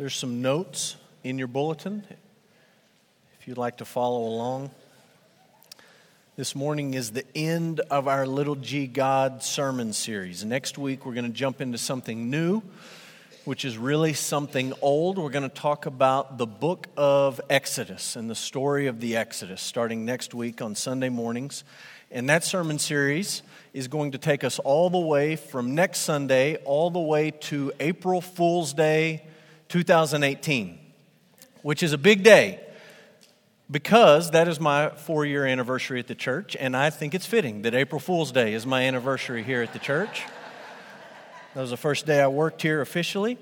[0.00, 2.06] There's some notes in your bulletin
[3.38, 4.70] if you'd like to follow along.
[6.36, 10.42] This morning is the end of our Little G God sermon series.
[10.42, 12.62] Next week, we're going to jump into something new,
[13.44, 15.18] which is really something old.
[15.18, 19.60] We're going to talk about the book of Exodus and the story of the Exodus
[19.60, 21.62] starting next week on Sunday mornings.
[22.10, 23.42] And that sermon series
[23.74, 27.70] is going to take us all the way from next Sunday all the way to
[27.78, 29.24] April Fool's Day
[29.70, 30.78] 2018,
[31.62, 32.60] which is a big day
[33.70, 37.62] because that is my four year anniversary at the church, and I think it's fitting
[37.62, 40.24] that April Fool's Day is my anniversary here at the church.
[41.54, 43.38] That was the first day I worked here officially.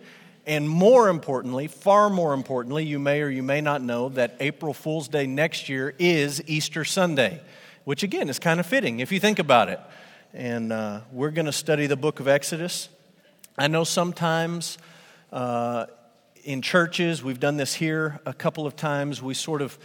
[0.47, 4.73] And more importantly, far more importantly, you may or you may not know that April
[4.73, 7.41] Fool's Day next year is Easter Sunday,
[7.85, 9.81] which again is kind of fitting if you think about it.
[10.33, 12.89] And uh, we're going to study the book of Exodus.
[13.59, 14.79] I know sometimes
[15.33, 15.87] uh,
[16.45, 19.79] in churches, we've done this here a couple of times, we sort of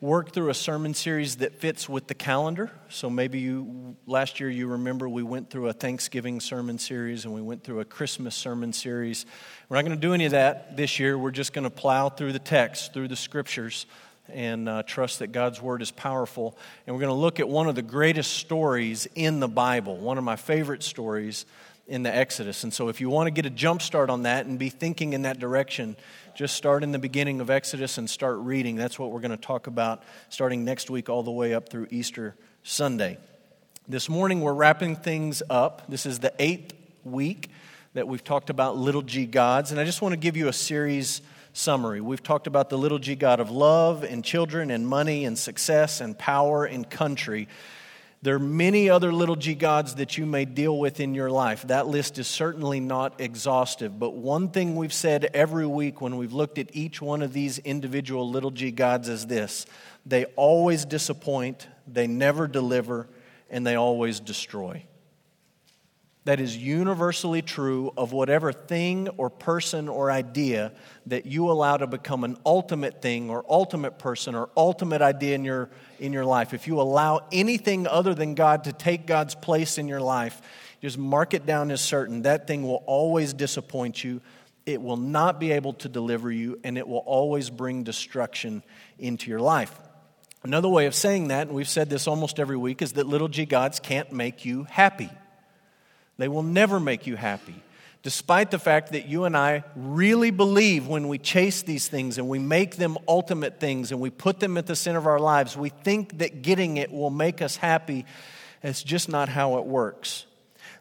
[0.00, 2.70] work through a sermon series that fits with the calendar.
[2.88, 7.32] So maybe you, last year, you remember we went through a Thanksgiving sermon series and
[7.32, 9.26] we went through a Christmas sermon series.
[9.68, 11.16] We're not going to do any of that this year.
[11.16, 13.86] We're just going to plow through the text, through the scriptures,
[14.28, 16.58] and uh, trust that God's word is powerful.
[16.86, 20.18] And we're going to look at one of the greatest stories in the Bible, one
[20.18, 21.46] of my favorite stories
[21.86, 22.64] in the Exodus.
[22.64, 25.12] And so, if you want to get a jump start on that and be thinking
[25.12, 25.96] in that direction,
[26.34, 28.76] just start in the beginning of Exodus and start reading.
[28.76, 31.88] That's what we're going to talk about starting next week all the way up through
[31.90, 33.18] Easter Sunday.
[33.88, 35.82] This morning, we're wrapping things up.
[35.88, 36.72] This is the eighth
[37.04, 37.50] week
[37.94, 39.70] that we've talked about little g gods.
[39.70, 41.20] And I just want to give you a series
[41.52, 42.00] summary.
[42.00, 46.00] We've talked about the little g God of love and children and money and success
[46.00, 47.48] and power and country.
[48.22, 51.62] There are many other little g gods that you may deal with in your life.
[51.66, 53.98] That list is certainly not exhaustive.
[53.98, 57.58] But one thing we've said every week when we've looked at each one of these
[57.58, 59.66] individual little g gods is this
[60.06, 63.08] they always disappoint, they never deliver,
[63.50, 64.84] and they always destroy
[66.24, 70.72] that is universally true of whatever thing or person or idea
[71.06, 75.44] that you allow to become an ultimate thing or ultimate person or ultimate idea in
[75.44, 75.68] your,
[75.98, 76.54] in your life.
[76.54, 80.40] If you allow anything other than God to take God's place in your life,
[80.80, 82.22] just mark it down as certain.
[82.22, 84.20] That thing will always disappoint you,
[84.64, 88.62] it will not be able to deliver you, and it will always bring destruction
[88.96, 89.76] into your life.
[90.44, 93.26] Another way of saying that, and we've said this almost every week, is that little
[93.26, 95.10] g gods can't make you happy.
[96.18, 97.62] They will never make you happy.
[98.02, 102.28] Despite the fact that you and I really believe when we chase these things and
[102.28, 105.56] we make them ultimate things and we put them at the center of our lives,
[105.56, 108.04] we think that getting it will make us happy.
[108.62, 110.26] It's just not how it works.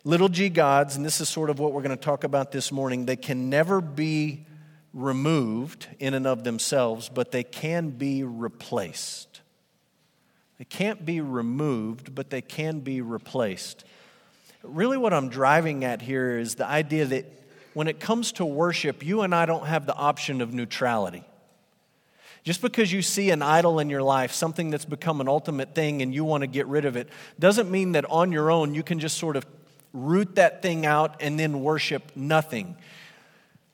[0.03, 2.71] Little g gods, and this is sort of what we're going to talk about this
[2.71, 4.47] morning, they can never be
[4.93, 9.41] removed in and of themselves, but they can be replaced.
[10.57, 13.83] They can't be removed, but they can be replaced.
[14.63, 17.25] Really, what I'm driving at here is the idea that
[17.73, 21.23] when it comes to worship, you and I don't have the option of neutrality.
[22.43, 26.01] Just because you see an idol in your life, something that's become an ultimate thing,
[26.01, 28.83] and you want to get rid of it, doesn't mean that on your own you
[28.83, 29.45] can just sort of
[29.93, 32.75] root that thing out and then worship nothing.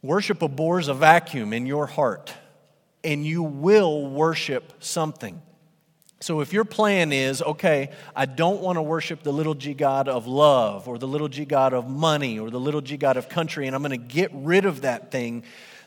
[0.01, 2.33] Worship abhors a vacuum in your heart,
[3.03, 5.41] and you will worship something.
[6.19, 10.07] So if your plan is, okay, I don't want to worship the little g God
[10.07, 13.29] of love or the little g God of money or the little g God of
[13.29, 15.43] country, and I'm going to get rid of that thing,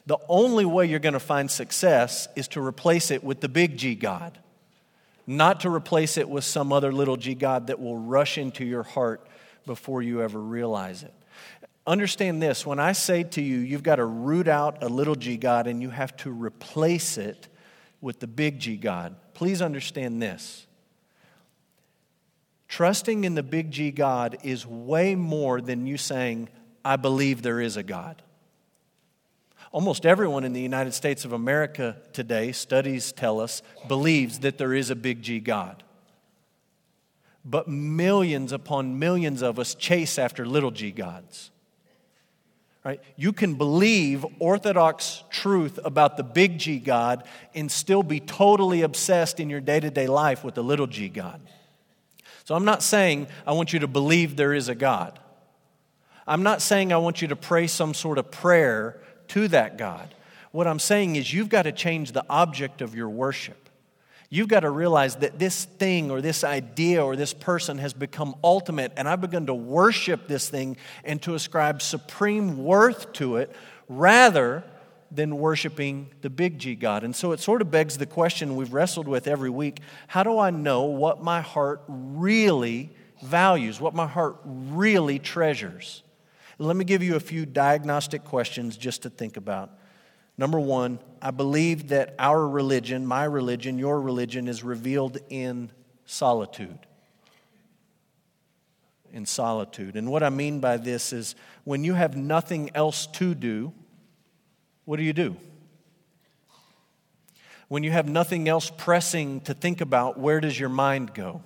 [0.07, 3.77] the only way you're going to find success is to replace it with the big
[3.77, 4.39] G God,
[5.27, 8.83] not to replace it with some other little g God that will rush into your
[8.83, 9.27] heart
[9.67, 11.13] before you ever realize it.
[11.87, 15.37] Understand this when I say to you, you've got to root out a little g
[15.37, 17.49] God and you have to replace it
[18.01, 20.67] with the big G God Please understand this.
[22.69, 26.51] Trusting in the big G God is way more than you saying,
[26.85, 28.21] I believe there is a God.
[29.73, 34.75] Almost everyone in the United States of America today, studies tell us, believes that there
[34.75, 35.85] is a big G God.
[37.43, 41.51] But millions upon millions of us chase after little g gods.
[42.83, 43.01] Right?
[43.17, 47.25] You can believe orthodox truth about the big G God
[47.55, 51.09] and still be totally obsessed in your day to day life with the little g
[51.09, 51.41] God.
[52.45, 55.19] So I'm not saying I want you to believe there is a God.
[56.27, 60.15] I'm not saying I want you to pray some sort of prayer to that God.
[60.51, 63.60] What I'm saying is you've got to change the object of your worship.
[64.33, 68.37] You've got to realize that this thing or this idea or this person has become
[68.45, 73.55] ultimate, and I've begun to worship this thing and to ascribe supreme worth to it
[73.89, 74.63] rather
[75.11, 77.03] than worshiping the big G God.
[77.03, 80.39] And so it sort of begs the question we've wrestled with every week how do
[80.39, 82.91] I know what my heart really
[83.21, 86.05] values, what my heart really treasures?
[86.59, 89.71] Let me give you a few diagnostic questions just to think about.
[90.41, 95.71] Number one, I believe that our religion, my religion, your religion, is revealed in
[96.07, 96.79] solitude.
[99.13, 99.97] In solitude.
[99.97, 101.35] And what I mean by this is
[101.65, 103.75] when you have nothing else to do,
[104.87, 105.37] what do you do?
[107.69, 111.43] When you have nothing else pressing to think about, where does your mind go?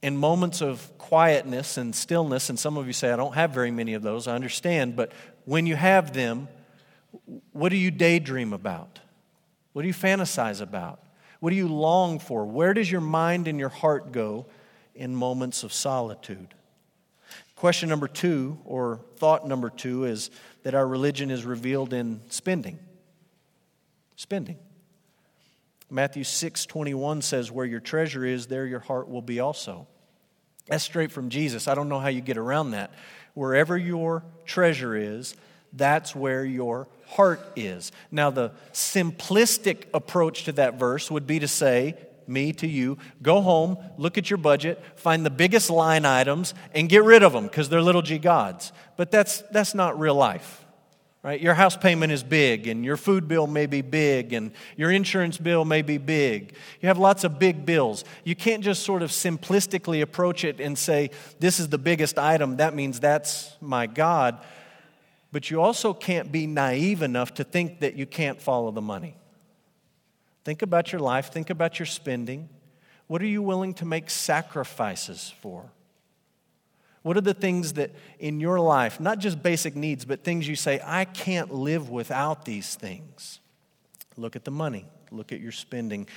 [0.00, 3.70] In moments of quietness and stillness, and some of you say, I don't have very
[3.70, 5.12] many of those, I understand, but
[5.44, 6.48] when you have them,
[7.52, 9.00] what do you daydream about?
[9.72, 11.00] What do you fantasize about?
[11.40, 12.44] What do you long for?
[12.44, 14.46] Where does your mind and your heart go
[14.94, 16.54] in moments of solitude?
[17.56, 20.30] Question number two, or thought number two, is
[20.62, 22.78] that our religion is revealed in spending.
[24.16, 24.58] Spending.
[25.90, 29.86] Matthew 6 21 says, Where your treasure is, there your heart will be also.
[30.66, 31.66] That's straight from Jesus.
[31.66, 32.92] I don't know how you get around that.
[33.34, 35.34] Wherever your treasure is,
[35.72, 37.92] that's where your heart is.
[38.10, 41.96] Now, the simplistic approach to that verse would be to say,
[42.26, 46.88] me to you, go home, look at your budget, find the biggest line items, and
[46.88, 48.72] get rid of them because they're little g gods.
[48.96, 50.64] But that's, that's not real life.
[51.22, 51.38] Right?
[51.38, 55.36] Your house payment is big, and your food bill may be big, and your insurance
[55.36, 56.54] bill may be big.
[56.80, 58.04] You have lots of big bills.
[58.24, 62.56] You can't just sort of simplistically approach it and say, This is the biggest item,
[62.56, 64.38] that means that's my God.
[65.32, 69.16] But you also can't be naive enough to think that you can't follow the money.
[70.44, 72.48] Think about your life, think about your spending.
[73.06, 75.70] What are you willing to make sacrifices for?
[77.02, 80.56] What are the things that in your life, not just basic needs, but things you
[80.56, 83.40] say, I can't live without these things?
[84.16, 86.08] Look at the money, look at your spending.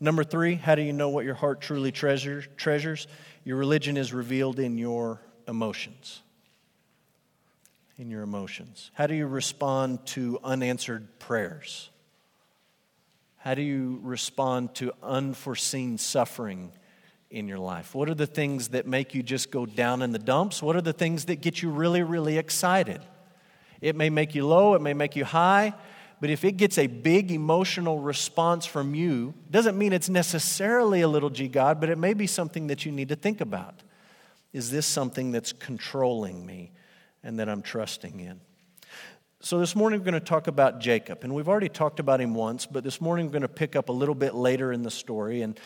[0.00, 3.06] Number three, how do you know what your heart truly treasure, treasures?
[3.44, 6.22] Your religion is revealed in your emotions.
[8.02, 8.90] In your emotions.
[8.94, 11.88] How do you respond to unanswered prayers?
[13.36, 16.72] How do you respond to unforeseen suffering
[17.30, 17.94] in your life?
[17.94, 20.60] What are the things that make you just go down in the dumps?
[20.60, 23.00] What are the things that get you really, really excited?
[23.80, 25.72] It may make you low, it may make you high,
[26.20, 31.08] but if it gets a big emotional response from you, doesn't mean it's necessarily a
[31.08, 33.84] little g God, but it may be something that you need to think about.
[34.52, 36.72] Is this something that's controlling me
[37.22, 38.40] and that I'm trusting in?
[39.40, 41.24] So, this morning we're going to talk about Jacob.
[41.24, 43.88] And we've already talked about him once, but this morning we're going to pick up
[43.88, 45.42] a little bit later in the story.
[45.42, 45.58] And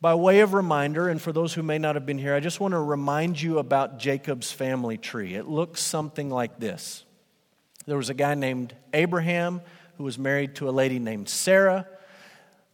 [0.00, 2.60] by way of reminder, and for those who may not have been here, I just
[2.60, 5.34] want to remind you about Jacob's family tree.
[5.34, 7.04] It looks something like this
[7.86, 9.60] there was a guy named Abraham
[9.98, 11.86] who was married to a lady named Sarah.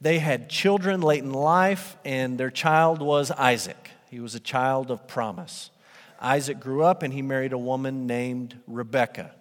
[0.01, 3.91] They had children late in life, and their child was Isaac.
[4.11, 5.71] He was a child of promise.
[6.21, 9.35] Isaac grew up and he married a woman named Rebekah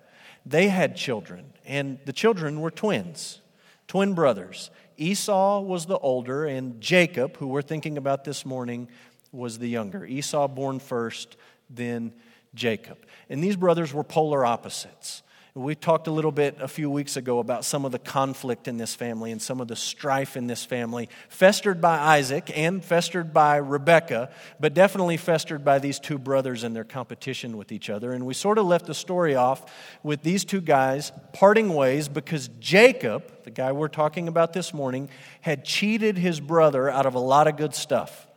[0.45, 3.41] they had children, and the children were twins,
[3.87, 4.71] twin brothers.
[4.97, 8.87] Esau was the older, and Jacob, who we're thinking about this morning,
[9.31, 10.05] was the younger.
[10.05, 11.37] Esau born first,
[11.69, 12.13] then
[12.55, 12.97] Jacob.
[13.29, 15.21] And these brothers were polar opposites.
[15.56, 18.77] We talked a little bit a few weeks ago about some of the conflict in
[18.77, 23.33] this family and some of the strife in this family, festered by Isaac and festered
[23.33, 24.29] by Rebecca,
[24.59, 28.13] but definitely festered by these two brothers and their competition with each other.
[28.13, 29.65] And we sort of left the story off
[30.03, 35.09] with these two guys parting ways because Jacob, the guy we're talking about this morning,
[35.41, 38.27] had cheated his brother out of a lot of good stuff.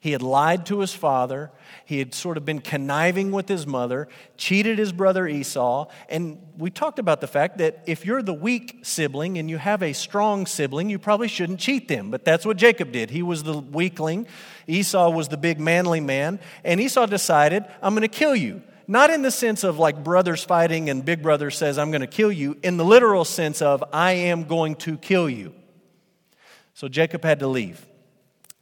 [0.00, 1.50] He had lied to his father.
[1.86, 5.86] He had sort of been conniving with his mother, cheated his brother Esau.
[6.08, 9.84] And we talked about the fact that if you're the weak sibling and you have
[9.84, 12.10] a strong sibling, you probably shouldn't cheat them.
[12.10, 13.10] But that's what Jacob did.
[13.10, 14.26] He was the weakling,
[14.66, 16.40] Esau was the big manly man.
[16.64, 18.62] And Esau decided, I'm going to kill you.
[18.88, 22.08] Not in the sense of like brothers fighting and big brother says, I'm going to
[22.08, 25.54] kill you, in the literal sense of, I am going to kill you.
[26.74, 27.86] So Jacob had to leave.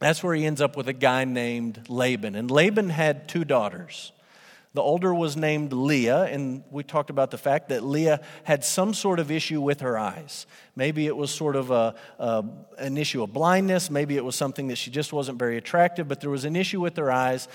[0.05, 2.35] That's where he ends up with a guy named Laban.
[2.35, 4.11] And Laban had two daughters.
[4.75, 8.93] The older was named Leah, and we talked about the fact that Leah had some
[8.93, 10.45] sort of issue with her eyes.
[10.75, 12.45] Maybe it was sort of a, a,
[12.77, 16.21] an issue of blindness, maybe it was something that she just wasn't very attractive, but
[16.21, 17.47] there was an issue with her eyes.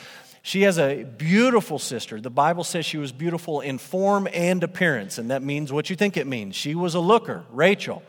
[0.43, 2.21] She has a beautiful sister.
[2.21, 5.95] The Bible says she was beautiful in form and appearance, and that means what you
[5.95, 6.57] think it means.
[6.57, 8.03] She was a looker, Rachel.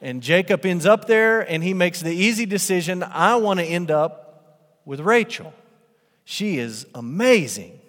[0.00, 3.90] And Jacob ends up there and he makes the easy decision I want to end
[3.90, 5.52] up with Rachel.
[6.24, 7.80] She is amazing.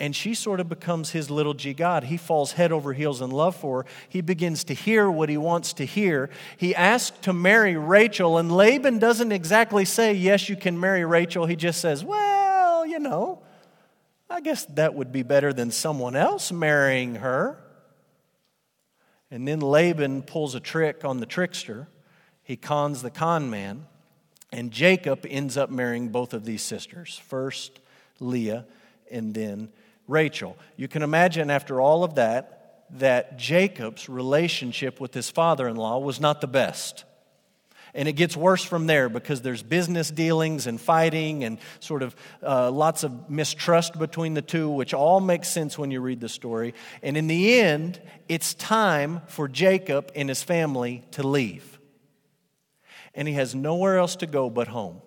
[0.00, 2.04] and she sort of becomes his little g God.
[2.04, 3.88] He falls head over heels in love for her.
[4.08, 6.30] He begins to hear what he wants to hear.
[6.56, 11.44] He asks to marry Rachel, and Laban doesn't exactly say, Yes, you can marry Rachel.
[11.44, 13.40] He just says, Well, you know,
[14.30, 17.58] I guess that would be better than someone else marrying her.
[19.30, 21.88] And then Laban pulls a trick on the trickster.
[22.42, 23.86] He cons the con man.
[24.52, 27.78] And Jacob ends up marrying both of these sisters first
[28.18, 28.66] Leah
[29.10, 29.70] and then
[30.08, 30.56] Rachel.
[30.76, 35.98] You can imagine after all of that, that Jacob's relationship with his father in law
[35.98, 37.04] was not the best.
[37.94, 42.14] And it gets worse from there because there's business dealings and fighting and sort of
[42.42, 46.28] uh, lots of mistrust between the two, which all makes sense when you read the
[46.28, 46.74] story.
[47.02, 51.78] And in the end, it's time for Jacob and his family to leave.
[53.14, 55.02] And he has nowhere else to go but home.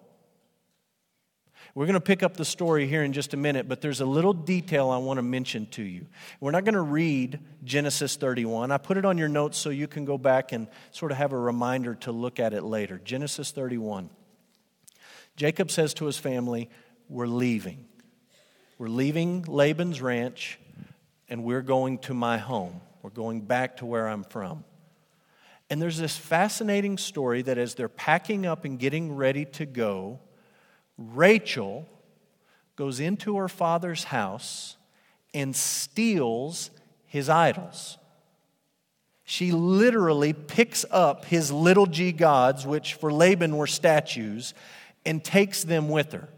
[1.75, 4.05] We're going to pick up the story here in just a minute, but there's a
[4.05, 6.05] little detail I want to mention to you.
[6.39, 8.71] We're not going to read Genesis 31.
[8.71, 11.33] I put it on your notes so you can go back and sort of have
[11.33, 13.01] a reminder to look at it later.
[13.03, 14.11] Genesis 31.
[15.35, 16.69] Jacob says to his family,
[17.09, 17.85] We're leaving.
[18.77, 20.59] We're leaving Laban's ranch
[21.27, 22.81] and we're going to my home.
[23.01, 24.63] We're going back to where I'm from.
[25.71, 30.19] And there's this fascinating story that as they're packing up and getting ready to go,
[31.13, 31.87] Rachel
[32.75, 34.77] goes into her father's house
[35.33, 36.71] and steals
[37.05, 37.97] his idols.
[39.23, 44.53] She literally picks up his little g gods, which for Laban were statues,
[45.05, 46.29] and takes them with her.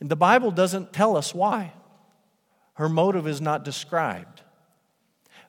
[0.00, 1.72] And the Bible doesn't tell us why.
[2.74, 4.42] Her motive is not described.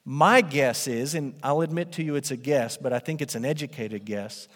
[0.04, 3.34] My guess is, and I'll admit to you it's a guess, but I think it's
[3.34, 4.48] an educated guess,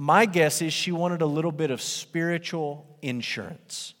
[0.00, 3.92] my guess is she wanted a little bit of spiritual insurance.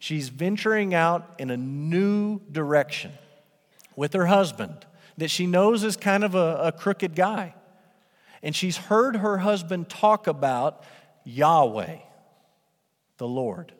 [0.00, 3.12] She's venturing out in a new direction
[3.94, 4.74] with her husband
[5.18, 7.54] that she knows is kind of a, a crooked guy.
[8.42, 10.82] And she's heard her husband talk about
[11.22, 11.98] Yahweh,
[13.18, 13.72] the Lord.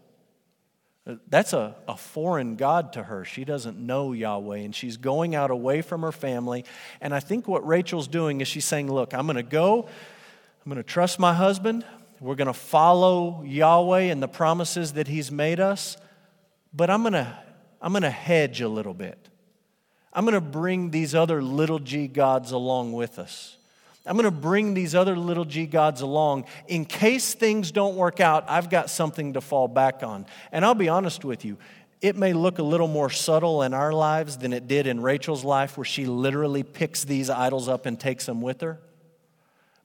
[1.29, 3.25] That's a, a foreign God to her.
[3.25, 6.65] She doesn't know Yahweh, and she's going out away from her family.
[7.01, 9.89] And I think what Rachel's doing is she's saying, Look, I'm going to go
[10.65, 11.85] I'm going to trust my husband.
[12.21, 15.99] We're going to follow Yahweh and the promises that He's made us.
[16.73, 17.39] But I'm going to,
[17.83, 19.29] I'm going to hedge a little bit.
[20.11, 23.59] I'm going to bring these other little g gods along with us.
[24.07, 26.47] I'm going to bring these other little g gods along.
[26.67, 30.25] In case things don't work out, I've got something to fall back on.
[30.51, 31.59] And I'll be honest with you,
[32.01, 35.45] it may look a little more subtle in our lives than it did in Rachel's
[35.45, 38.79] life, where she literally picks these idols up and takes them with her.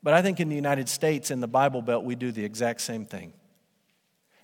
[0.01, 2.81] But I think in the United States, in the Bible Belt, we do the exact
[2.81, 3.33] same thing.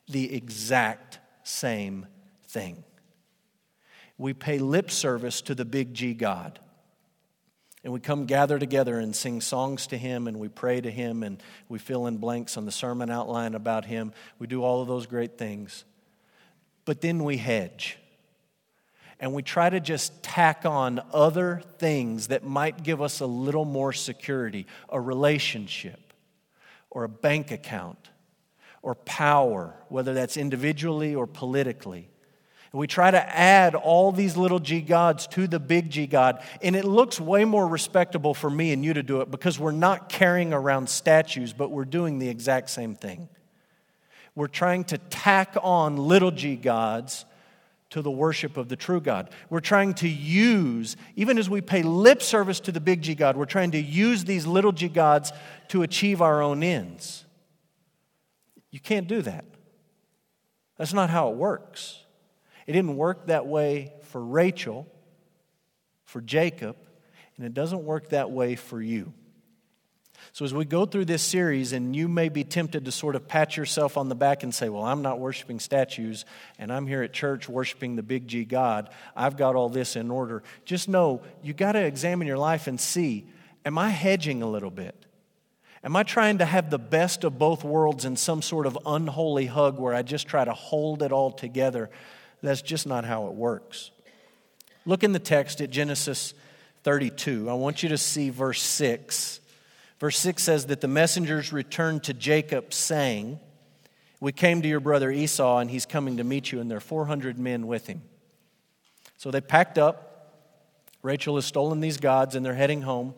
[0.07, 2.07] The exact same
[2.47, 2.83] thing.
[4.17, 6.59] We pay lip service to the big G God.
[7.83, 11.21] And we come gather together and sing songs to Him and we pray to Him
[11.21, 14.11] and we fill in blanks on the sermon outline about Him.
[14.39, 15.85] We do all of those great things.
[16.83, 17.99] But then we hedge
[19.19, 23.65] and we try to just tack on other things that might give us a little
[23.65, 26.13] more security a relationship,
[26.89, 28.09] or a bank account,
[28.81, 32.09] or power, whether that's individually or politically.
[32.71, 36.43] And we try to add all these little g gods to the big G God,
[36.61, 39.71] and it looks way more respectable for me and you to do it because we're
[39.71, 43.29] not carrying around statues, but we're doing the exact same thing.
[44.35, 47.23] We're trying to tack on little g gods
[47.91, 49.29] to the worship of the true God.
[49.49, 53.37] We're trying to use, even as we pay lip service to the big G God,
[53.37, 55.31] we're trying to use these little G gods
[55.69, 57.25] to achieve our own ends.
[58.71, 59.45] You can't do that.
[60.77, 62.03] That's not how it works.
[62.67, 64.87] It didn't work that way for Rachel,
[66.03, 66.75] for Jacob,
[67.37, 69.13] and it doesn't work that way for you.
[70.35, 73.25] So, as we go through this series, and you may be tempted to sort of
[73.25, 76.25] pat yourself on the back and say, Well, I'm not worshiping statues,
[76.59, 78.89] and I'm here at church worshiping the big G God.
[79.15, 80.43] I've got all this in order.
[80.65, 83.29] Just know you got to examine your life and see
[83.63, 85.05] Am I hedging a little bit?
[85.85, 89.45] Am I trying to have the best of both worlds in some sort of unholy
[89.45, 91.89] hug where I just try to hold it all together?
[92.41, 93.89] That's just not how it works.
[94.85, 96.33] Look in the text at Genesis
[96.83, 97.49] 32.
[97.49, 99.39] I want you to see verse 6.
[99.99, 103.39] Verse 6 says that the messengers returned to Jacob, saying,
[104.19, 106.81] We came to your brother Esau, and he's coming to meet you, and there are
[106.81, 108.01] 400 men with him.
[109.17, 110.11] So they packed up.
[111.01, 113.13] Rachel has stolen these gods, and they're heading home.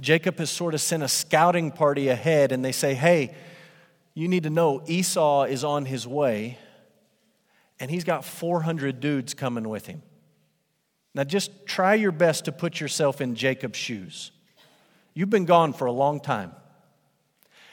[0.00, 3.34] Jacob has sort of sent a scouting party ahead, and they say, Hey,
[4.14, 6.58] you need to know Esau is on his way,
[7.80, 10.02] and he's got 400 dudes coming with him.
[11.14, 14.30] Now, just try your best to put yourself in Jacob's shoes.
[15.18, 16.52] You've been gone for a long time.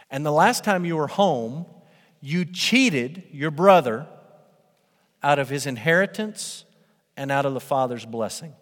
[0.10, 1.68] And the last time you were home,
[2.20, 4.08] you cheated your brother
[5.22, 6.66] out of his inheritance
[7.16, 8.56] and out of the father's blessing.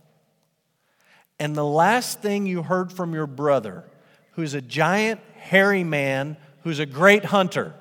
[1.39, 3.85] And the last thing you heard from your brother,
[4.31, 7.73] who's a giant, hairy man, who's a great hunter,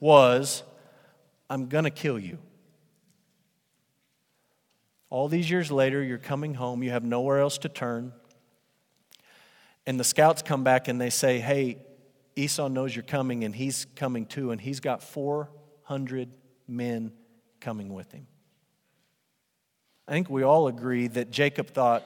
[0.00, 0.62] was,
[1.50, 2.38] I'm going to kill you.
[5.10, 8.14] All these years later, you're coming home, you have nowhere else to turn.
[9.86, 11.78] And the scouts come back and they say, Hey,
[12.36, 16.28] Esau knows you're coming, and he's coming too, and he's got 400
[16.66, 17.12] men
[17.60, 18.26] coming with him.
[20.08, 22.04] I think we all agree that Jacob thought,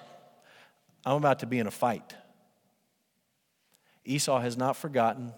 [1.04, 2.14] I'm about to be in a fight.
[4.04, 5.32] Esau has not forgotten.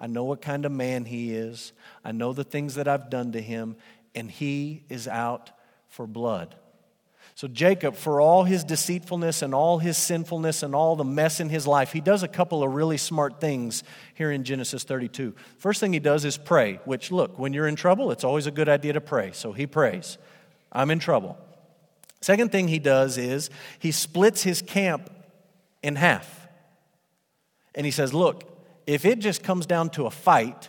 [0.00, 1.72] I know what kind of man he is.
[2.04, 3.76] I know the things that I've done to him,
[4.14, 5.50] and he is out
[5.88, 6.54] for blood.
[7.34, 11.48] So, Jacob, for all his deceitfulness and all his sinfulness and all the mess in
[11.48, 15.34] his life, he does a couple of really smart things here in Genesis 32.
[15.58, 18.50] First thing he does is pray, which, look, when you're in trouble, it's always a
[18.50, 19.30] good idea to pray.
[19.32, 20.18] So, he prays,
[20.72, 21.38] I'm in trouble.
[22.20, 25.08] Second thing he does is he splits his camp
[25.82, 26.48] in half.
[27.74, 28.44] And he says, Look,
[28.86, 30.68] if it just comes down to a fight,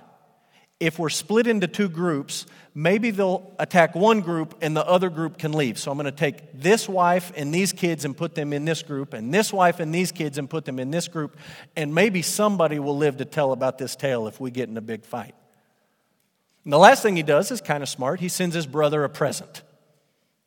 [0.80, 2.46] if we're split into two groups,
[2.82, 5.78] maybe they'll attack one group and the other group can leave.
[5.78, 8.84] So I'm going to take this wife and these kids and put them in this
[8.84, 11.38] group, and this wife and these kids and put them in this group,
[11.76, 14.82] and maybe somebody will live to tell about this tale if we get in a
[14.82, 15.36] big fight.
[16.64, 18.22] And the last thing he does is kind of smart.
[18.22, 19.64] He sends his brother a present.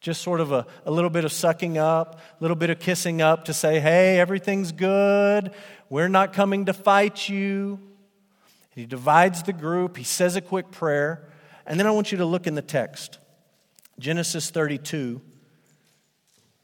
[0.00, 3.20] Just sort of a, a little bit of sucking up, a little bit of kissing
[3.20, 5.52] up to say, hey, everything's good.
[5.90, 7.78] We're not coming to fight you.
[8.74, 11.28] He divides the group, he says a quick prayer,
[11.66, 13.18] and then I want you to look in the text.
[13.98, 15.20] Genesis 32,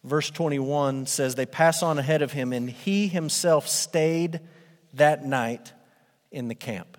[0.04, 4.40] verse 21 says, They pass on ahead of him, and he himself stayed
[4.94, 5.72] that night
[6.30, 6.96] in the camp.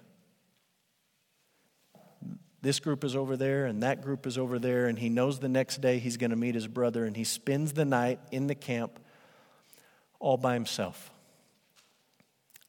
[2.62, 5.49] This group is over there, and that group is over there, and he knows the
[5.49, 8.55] next day he's going to meet his brother, and he spends the night in the
[8.55, 8.99] camp
[10.19, 11.12] all by himself.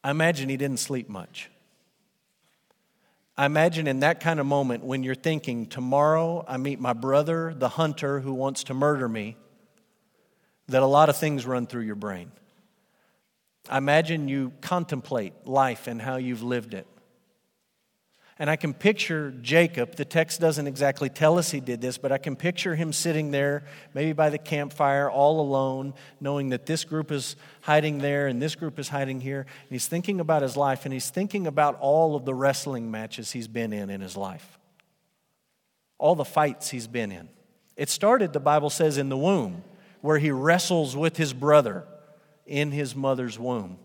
[0.03, 1.51] I imagine he didn't sleep much.
[3.40, 7.55] I imagine in that kind of moment when you're thinking, tomorrow I meet my brother,
[7.57, 9.38] the hunter who wants to murder me,
[10.68, 12.33] that a lot of things run through your brain.
[13.66, 16.87] I imagine you contemplate life and how you've lived it.
[18.40, 19.96] And I can picture Jacob.
[19.96, 23.33] The text doesn't exactly tell us he did this, but I can picture him sitting
[23.33, 28.40] there, maybe by the campfire, all alone, knowing that this group is hiding there and
[28.40, 29.40] this group is hiding here.
[29.40, 33.31] And he's thinking about his life and he's thinking about all of the wrestling matches
[33.31, 34.59] he's been in in his life,
[35.98, 37.29] all the fights he's been in.
[37.76, 39.64] It started, the Bible says, in the womb,
[40.00, 41.85] where he wrestles with his brother
[42.46, 43.76] in his mother's womb.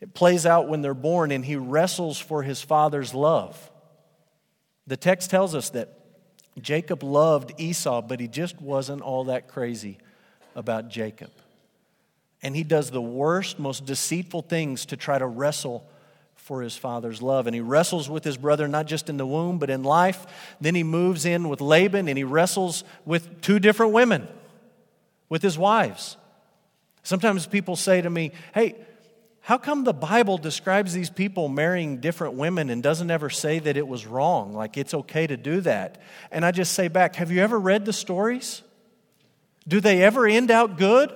[0.00, 3.70] It plays out when they're born, and he wrestles for his father's love.
[4.86, 6.00] The text tells us that
[6.60, 9.98] Jacob loved Esau, but he just wasn't all that crazy
[10.54, 11.30] about Jacob.
[12.42, 15.86] And he does the worst, most deceitful things to try to wrestle
[16.34, 17.46] for his father's love.
[17.46, 20.26] And he wrestles with his brother not just in the womb, but in life.
[20.60, 24.26] Then he moves in with Laban and he wrestles with two different women,
[25.28, 26.16] with his wives.
[27.02, 28.74] Sometimes people say to me, Hey,
[29.50, 33.76] how come the Bible describes these people marrying different women and doesn't ever say that
[33.76, 34.54] it was wrong?
[34.54, 36.00] Like it's okay to do that.
[36.30, 38.62] And I just say back, have you ever read the stories?
[39.66, 41.12] Do they ever end out good?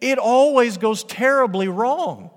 [0.00, 2.30] It always goes terribly wrong.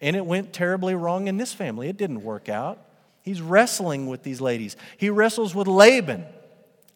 [0.00, 1.88] And it went terribly wrong in this family.
[1.88, 2.78] It didn't work out.
[3.22, 4.76] He's wrestling with these ladies.
[4.96, 6.24] He wrestles with Laban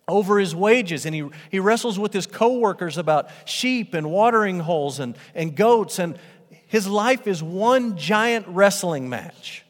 [0.09, 5.01] over his wages and he, he wrestles with his coworkers about sheep and watering holes
[5.01, 6.17] and, and goats and
[6.67, 9.65] his life is one giant wrestling match.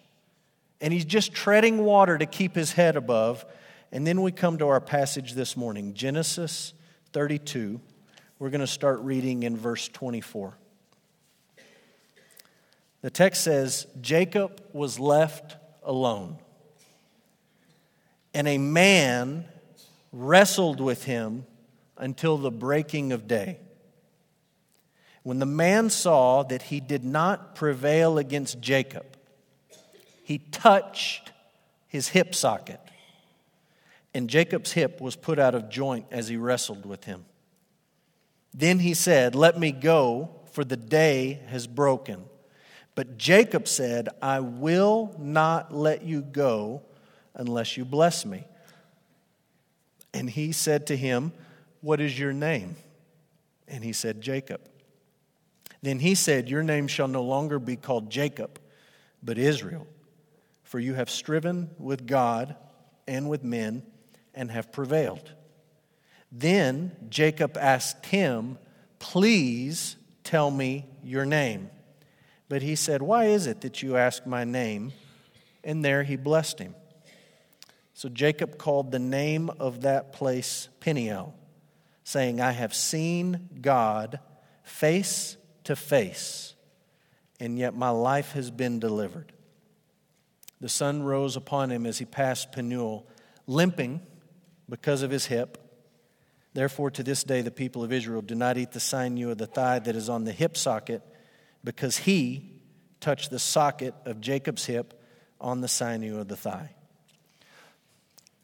[0.81, 3.45] And he's just treading water to keep his head above.
[3.93, 6.75] And then we come to our passage this morning Genesis
[7.13, 7.81] 32.
[8.39, 10.57] We're going to start reading in verse 24.
[13.03, 16.39] The text says Jacob was left alone,
[18.35, 19.47] and a man
[20.13, 21.47] wrestled with him
[21.97, 23.61] until the breaking of day.
[25.27, 29.05] When the man saw that he did not prevail against Jacob,
[30.23, 31.33] he touched
[31.89, 32.79] his hip socket,
[34.15, 37.25] and Jacob's hip was put out of joint as he wrestled with him.
[38.55, 42.23] Then he said, Let me go, for the day has broken.
[42.95, 46.83] But Jacob said, I will not let you go
[47.35, 48.45] unless you bless me.
[50.15, 51.33] And he said to him,
[51.81, 52.77] What is your name?
[53.67, 54.61] And he said, Jacob.
[55.87, 58.59] Then he said, Your name shall no longer be called Jacob,
[59.23, 59.87] but Israel,
[60.65, 62.57] for you have striven with God
[63.07, 63.85] and with men
[64.35, 65.31] and have prevailed.
[66.33, 68.59] Then Jacob asked him,
[68.99, 69.95] Please
[70.25, 71.71] tell me your name.
[72.49, 74.93] But he said, Why is it that you ask my name?
[75.63, 76.75] And there he blessed him.
[77.95, 81.33] So Jacob called the name of that place Peniel,
[82.03, 84.19] saying, I have seen God
[84.65, 86.55] face to face,
[87.39, 89.33] and yet my life has been delivered.
[90.61, 93.07] The sun rose upon him as he passed Penuel,
[93.47, 94.01] limping
[94.69, 95.59] because of his hip.
[96.55, 99.47] Therefore, to this day, the people of Israel do not eat the sinew of the
[99.47, 101.03] thigh that is on the hip socket,
[101.63, 102.53] because he
[103.01, 105.03] touched the socket of Jacob's hip
[105.41, 106.71] on the sinew of the thigh.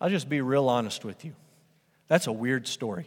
[0.01, 1.35] I'll just be real honest with you.
[2.09, 3.07] That's a weird story.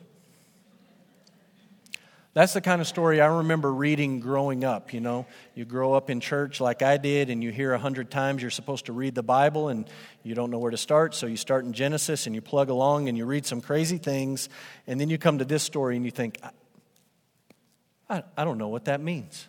[2.35, 4.91] That's the kind of story I remember reading growing up.
[4.91, 8.11] You know, you grow up in church like I did, and you hear a hundred
[8.11, 9.89] times you're supposed to read the Bible, and
[10.21, 11.15] you don't know where to start.
[11.15, 14.49] So you start in Genesis and you plug along and you read some crazy things,
[14.85, 16.37] and then you come to this story and you think,
[18.09, 19.47] I, I don't know what that means.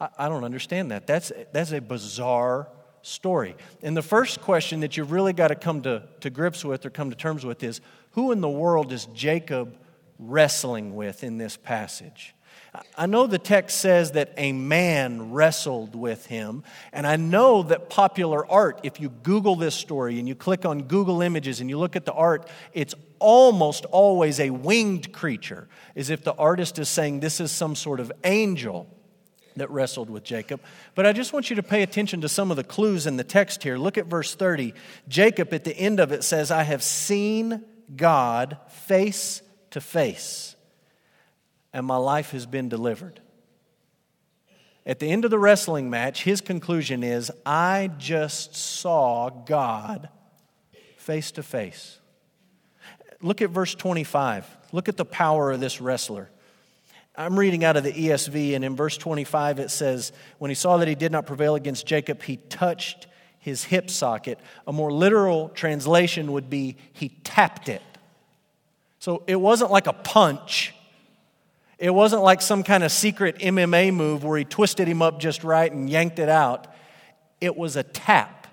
[0.00, 1.08] I, I don't understand that.
[1.08, 2.68] That's, that's a bizarre
[3.02, 3.56] story.
[3.82, 6.90] And the first question that you've really got to come to, to grips with or
[6.90, 7.80] come to terms with is
[8.12, 9.76] who in the world is Jacob
[10.18, 12.34] wrestling with in this passage?
[12.96, 17.88] I know the text says that a man wrestled with him, and I know that
[17.88, 21.78] popular art, if you Google this story and you click on Google Images and you
[21.78, 26.88] look at the art, it's almost always a winged creature, as if the artist is
[26.88, 28.86] saying this is some sort of angel
[29.56, 30.60] that wrestled with Jacob.
[30.94, 33.24] But I just want you to pay attention to some of the clues in the
[33.24, 33.76] text here.
[33.76, 34.74] Look at verse 30.
[35.08, 37.64] Jacob, at the end of it, says, I have seen
[37.96, 39.42] God face
[39.78, 40.56] to face,
[41.72, 43.20] and my life has been delivered.
[44.84, 50.08] At the end of the wrestling match, his conclusion is, I just saw God
[50.96, 51.98] face to face.
[53.22, 54.56] Look at verse 25.
[54.72, 56.28] Look at the power of this wrestler.
[57.14, 60.78] I'm reading out of the ESV, and in verse 25 it says, When he saw
[60.78, 63.06] that he did not prevail against Jacob, he touched
[63.38, 64.40] his hip socket.
[64.66, 67.82] A more literal translation would be, he tapped it.
[68.98, 70.74] So it wasn't like a punch.
[71.78, 75.44] It wasn't like some kind of secret MMA move where he twisted him up just
[75.44, 76.66] right and yanked it out.
[77.40, 78.48] It was a tap.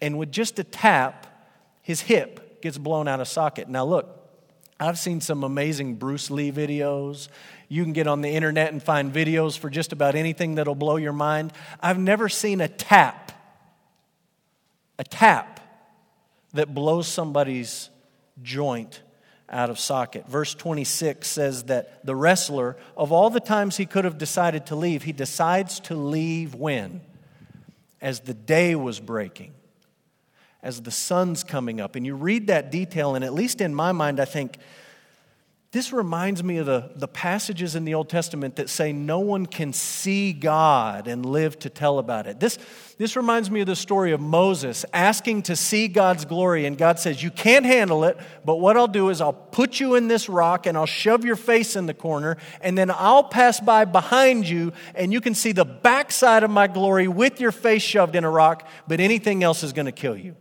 [0.00, 1.26] And with just a tap,
[1.82, 3.68] his hip gets blown out of socket.
[3.68, 4.16] Now, look,
[4.78, 7.28] I've seen some amazing Bruce Lee videos.
[7.68, 10.96] You can get on the internet and find videos for just about anything that'll blow
[10.96, 11.52] your mind.
[11.80, 13.32] I've never seen a tap,
[14.98, 15.60] a tap
[16.52, 17.88] that blows somebody's
[18.42, 19.02] joint
[19.48, 20.26] out of socket.
[20.26, 24.76] Verse 26 says that the wrestler, of all the times he could have decided to
[24.76, 27.00] leave, he decides to leave when?
[28.00, 29.52] As the day was breaking
[30.66, 31.94] as the sun's coming up.
[31.94, 34.58] And you read that detail, and at least in my mind, I think
[35.72, 39.46] this reminds me of the, the passages in the Old Testament that say no one
[39.46, 42.38] can see God and live to tell about it.
[42.38, 42.58] This,
[42.98, 47.00] this reminds me of the story of Moses asking to see God's glory, and God
[47.00, 50.28] says, You can't handle it, but what I'll do is I'll put you in this
[50.28, 54.48] rock and I'll shove your face in the corner, and then I'll pass by behind
[54.48, 58.22] you, and you can see the backside of my glory with your face shoved in
[58.22, 60.36] a rock, but anything else is going to kill you.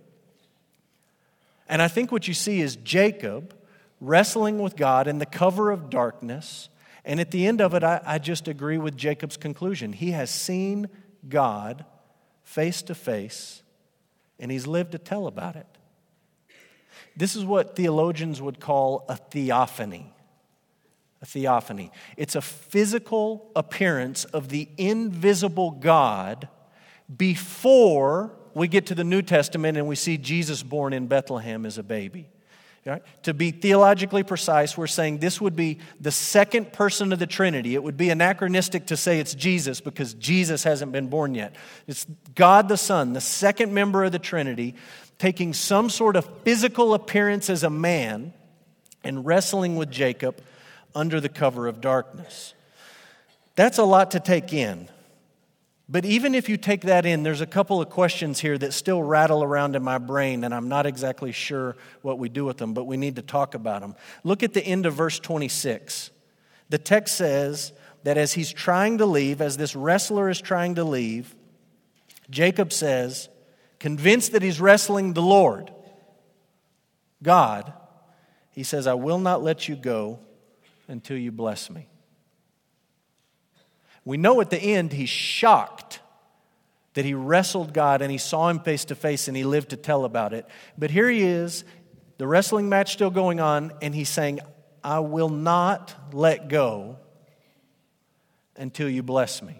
[1.68, 3.56] And I think what you see is Jacob
[4.00, 6.70] wrestling with God in the cover of darkness.
[7.04, 9.94] And at the end of it, I, I just agree with Jacob's conclusion.
[9.94, 10.90] He has seen
[11.28, 11.86] God
[12.44, 13.64] face to face,
[14.40, 15.68] and he's lived to tell about it.
[17.16, 20.14] This is what theologians would call a theophany.
[21.22, 21.92] A theophany.
[22.18, 26.50] It's a physical appearance of the invisible God
[27.16, 31.78] before we get to the New Testament and we see Jesus born in Bethlehem as
[31.78, 32.30] a baby.
[32.86, 33.02] Right?
[33.24, 37.74] To be theologically precise, we're saying this would be the second person of the Trinity.
[37.74, 41.56] It would be anachronistic to say it's Jesus because Jesus hasn't been born yet.
[41.88, 44.76] It's God the Son, the second member of the Trinity,
[45.18, 48.34] taking some sort of physical appearance as a man
[49.04, 50.40] and wrestling with Jacob
[50.94, 52.54] under the cover of darkness.
[53.56, 54.90] That's a lot to take in.
[55.88, 59.04] But even if you take that in, there's a couple of questions here that still
[59.04, 62.74] rattle around in my brain, and I'm not exactly sure what we do with them,
[62.74, 63.96] but we need to talk about them.
[64.24, 66.10] Look at the end of verse 26.
[66.70, 67.72] The text says
[68.04, 71.36] that as he's trying to leave, as this wrestler is trying to leave,
[72.32, 73.30] Jacob says,
[73.78, 75.72] convinced that he's wrestling the Lord,
[77.22, 77.72] God,
[78.50, 80.20] he says, I will not let you go
[80.88, 81.88] until you bless me.
[84.06, 86.00] We know at the end he's shocked
[86.94, 89.78] that he wrestled God and he saw him face to face and he lived to
[89.78, 90.46] tell about it.
[90.78, 91.66] But here he is,
[92.18, 94.40] the wrestling match still going on, and he's saying,
[94.84, 96.98] I will not let go
[98.56, 99.60] until you bless me.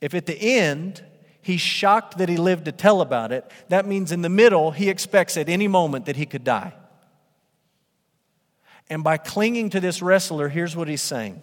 [0.00, 1.04] If at the end
[1.42, 4.88] he's shocked that he lived to tell about it, that means in the middle he
[4.88, 6.72] expects at any moment that he could die.
[8.88, 11.42] And by clinging to this wrestler, here's what he's saying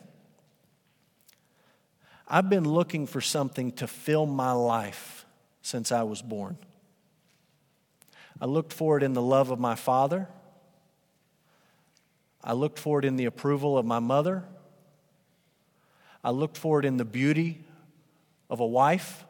[2.28, 5.26] I've been looking for something to fill my life
[5.62, 6.58] since I was born.
[8.42, 10.28] I looked for it in the love of my father.
[12.44, 14.44] I looked for it in the approval of my mother.
[16.24, 17.64] I looked for it in the beauty
[18.50, 19.26] of a wife.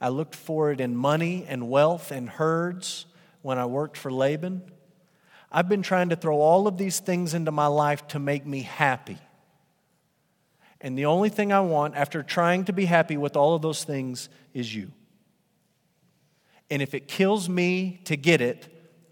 [0.00, 3.06] I looked for it in money and wealth and herds
[3.42, 4.62] when I worked for Laban.
[5.50, 8.62] I've been trying to throw all of these things into my life to make me
[8.62, 9.18] happy.
[10.82, 13.84] And the only thing I want after trying to be happy with all of those
[13.84, 14.90] things is you.
[16.68, 18.66] And if it kills me to get it,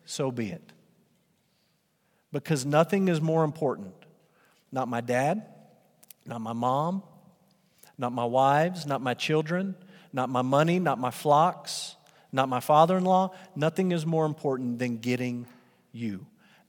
[0.05, 0.73] so be it.
[2.33, 3.95] Because nothing is more important.
[4.73, 5.47] Not my dad,
[6.27, 7.05] not my mom,
[7.97, 9.77] not my wives, not my children,
[10.13, 11.95] not my money, not my flocks,
[12.33, 13.33] not my father in law.
[13.55, 15.47] Nothing is more important than getting
[15.93, 16.27] you.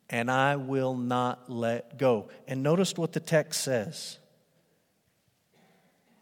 [0.09, 2.29] And I will not let go.
[2.47, 4.19] And notice what the text says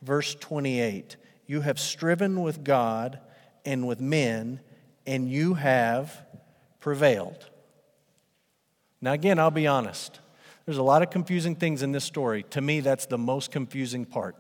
[0.02, 3.20] verse 28 You have striven with God
[3.66, 4.60] and with men,
[5.06, 6.26] and you have
[6.80, 7.50] prevailed.
[9.02, 10.20] Now, again, I'll be honest.
[10.66, 12.44] There's a lot of confusing things in this story.
[12.52, 14.36] To me, that's the most confusing part.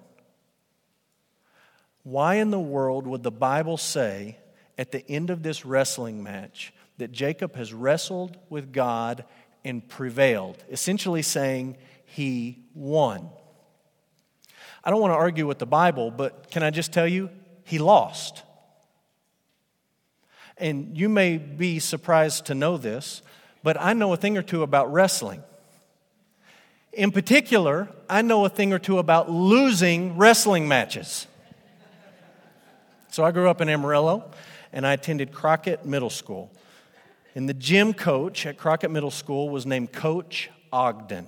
[2.03, 4.37] Why in the world would the Bible say
[4.77, 9.25] at the end of this wrestling match that Jacob has wrestled with God
[9.65, 10.63] and prevailed?
[10.69, 13.29] Essentially saying he won.
[14.89, 17.29] I don't want to argue with the Bible, but can I just tell you,
[17.63, 18.41] he lost.
[20.57, 23.21] And you may be surprised to know this,
[23.61, 25.43] but I know a thing or two about wrestling.
[26.91, 31.27] In particular, I know a thing or two about losing wrestling matches.
[33.09, 34.31] So I grew up in Amarillo
[34.73, 36.51] and I attended Crockett Middle School.
[37.35, 41.27] And the gym coach at Crockett Middle School was named Coach Ogden.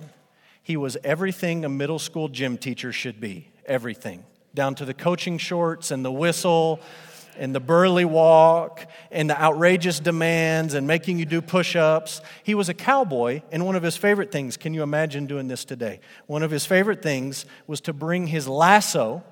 [0.64, 5.38] He was everything a middle school gym teacher should be everything, down to the coaching
[5.38, 6.80] shorts and the whistle
[7.38, 12.20] and the burly walk and the outrageous demands and making you do push ups.
[12.42, 15.64] He was a cowboy, and one of his favorite things can you imagine doing this
[15.64, 16.00] today?
[16.26, 19.22] One of his favorite things was to bring his lasso.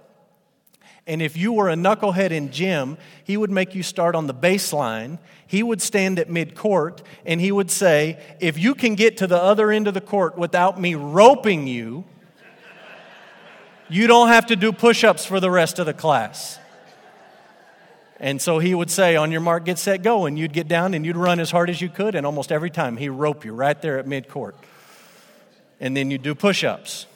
[1.06, 4.34] And if you were a knucklehead in gym, he would make you start on the
[4.34, 5.18] baseline.
[5.46, 9.26] He would stand at mid court and he would say, If you can get to
[9.26, 12.04] the other end of the court without me roping you,
[13.90, 16.58] you don't have to do push ups for the rest of the class.
[18.20, 20.26] And so he would say, On your mark, get set, go.
[20.26, 22.14] And you'd get down and you'd run as hard as you could.
[22.14, 24.54] And almost every time he'd rope you right there at mid court.
[25.80, 27.06] And then you'd do push ups.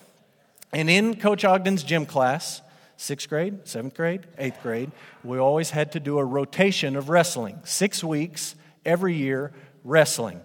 [0.73, 2.63] And in Coach Ogden's gym class,
[2.97, 4.91] sixth grade, seventh grade, eighth grade,
[5.23, 7.61] we always had to do a rotation of wrestling.
[7.65, 9.53] Six weeks every year,
[9.85, 10.41] wrestling.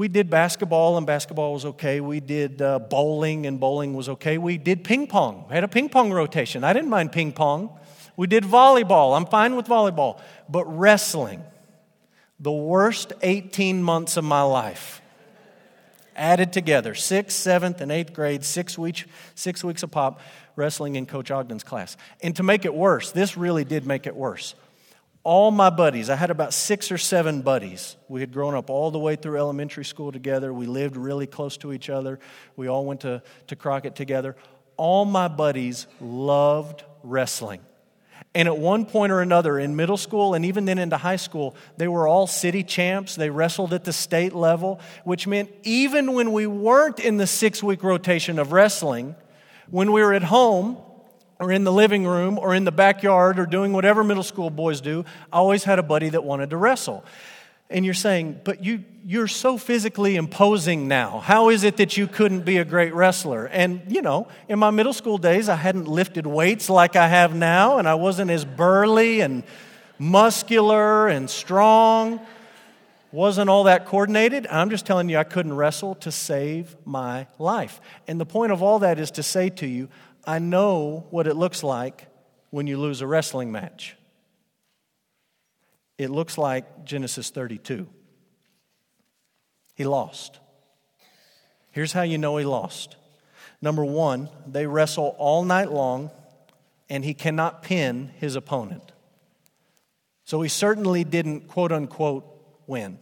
[0.00, 2.00] We did basketball, and basketball was okay.
[2.00, 4.38] We did uh, bowling, and bowling was okay.
[4.38, 5.44] We did ping pong.
[5.46, 6.64] We had a ping pong rotation.
[6.64, 7.78] I didn't mind ping pong.
[8.16, 9.14] We did volleyball.
[9.14, 10.18] I'm fine with volleyball.
[10.48, 11.44] But wrestling,
[12.38, 15.02] the worst 18 months of my life,
[16.16, 20.22] added together sixth, seventh, and eighth grade, six weeks, six weeks of pop,
[20.56, 21.98] wrestling in Coach Ogden's class.
[22.22, 24.54] And to make it worse, this really did make it worse.
[25.22, 27.96] All my buddies, I had about six or seven buddies.
[28.08, 30.52] We had grown up all the way through elementary school together.
[30.52, 32.18] We lived really close to each other.
[32.56, 34.34] We all went to, to Crockett together.
[34.78, 37.60] All my buddies loved wrestling.
[38.34, 41.54] And at one point or another in middle school and even then into high school,
[41.76, 43.14] they were all city champs.
[43.14, 47.62] They wrestled at the state level, which meant even when we weren't in the six
[47.62, 49.16] week rotation of wrestling,
[49.68, 50.78] when we were at home
[51.40, 54.82] or in the living room or in the backyard or doing whatever middle school boys
[54.82, 57.02] do, I always had a buddy that wanted to wrestle.
[57.70, 61.20] And you're saying, but you, you're so physically imposing now.
[61.20, 63.46] How is it that you couldn't be a great wrestler?
[63.46, 67.34] And, you know, in my middle school days, I hadn't lifted weights like I have
[67.34, 69.44] now, and I wasn't as burly and
[69.98, 72.20] muscular and strong.
[73.12, 74.46] Wasn't all that coordinated.
[74.48, 77.80] I'm just telling you, I couldn't wrestle to save my life.
[78.06, 79.88] And the point of all that is to say to you,
[80.24, 82.06] I know what it looks like
[82.50, 83.96] when you lose a wrestling match
[86.00, 87.86] it looks like Genesis 32.
[89.74, 90.40] He lost.
[91.72, 92.96] Here's how you know he lost.
[93.60, 96.10] Number one, they wrestle all night long,
[96.88, 98.92] and he cannot pin his opponent.
[100.24, 102.24] So he certainly didn't, quote unquote,
[102.66, 102.98] win.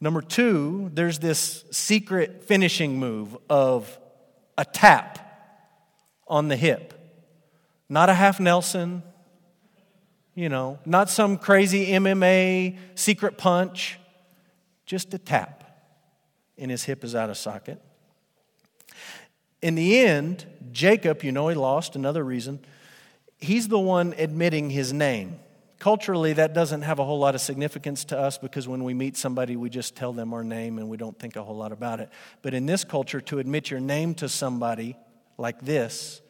[0.00, 3.98] Number two, there's this secret finishing move of
[4.56, 5.27] a tap
[6.28, 6.94] on the hip.
[7.88, 9.02] Not a half Nelson,
[10.34, 13.98] you know, not some crazy MMA secret punch,
[14.86, 15.64] just a tap.
[16.56, 17.80] And his hip is out of socket.
[19.62, 22.60] In the end, Jacob, you know, he lost, another reason,
[23.38, 25.40] he's the one admitting his name.
[25.78, 29.16] Culturally, that doesn't have a whole lot of significance to us because when we meet
[29.16, 32.00] somebody, we just tell them our name and we don't think a whole lot about
[32.00, 32.10] it.
[32.42, 34.96] But in this culture, to admit your name to somebody
[35.38, 36.20] like this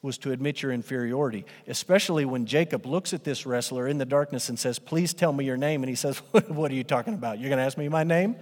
[0.00, 4.48] was to admit your inferiority, especially when Jacob looks at this wrestler in the darkness
[4.48, 5.82] and says, Please tell me your name.
[5.82, 7.40] And he says, What are you talking about?
[7.40, 8.36] You're going to ask me my name?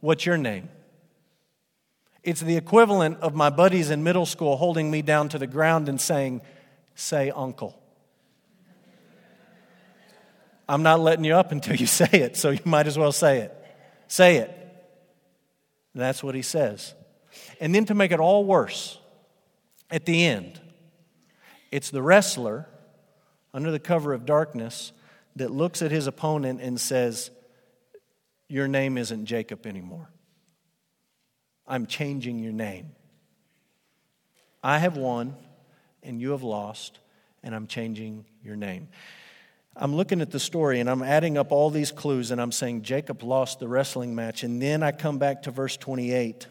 [0.00, 0.68] What's your name?
[2.24, 5.88] It's the equivalent of my buddies in middle school holding me down to the ground
[5.88, 6.40] and saying,
[6.94, 7.80] Say, uncle.
[10.68, 13.38] I'm not letting you up until you say it, so you might as well say
[13.38, 13.54] it.
[14.08, 14.50] Say it.
[15.94, 16.94] And that's what he says.
[17.60, 18.98] And then to make it all worse,
[19.90, 20.60] at the end,
[21.70, 22.68] it's the wrestler
[23.52, 24.92] under the cover of darkness
[25.36, 27.30] that looks at his opponent and says,
[28.48, 30.10] Your name isn't Jacob anymore.
[31.66, 32.92] I'm changing your name.
[34.62, 35.36] I have won
[36.02, 36.98] and you have lost,
[37.42, 38.88] and I'm changing your name.
[39.76, 42.82] I'm looking at the story and I'm adding up all these clues and I'm saying
[42.82, 44.42] Jacob lost the wrestling match.
[44.42, 46.48] And then I come back to verse 28,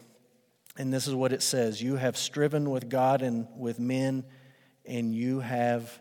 [0.78, 4.24] and this is what it says You have striven with God and with men
[4.86, 6.00] and you have